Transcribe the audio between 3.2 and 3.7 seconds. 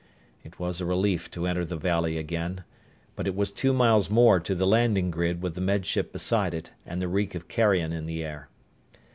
it was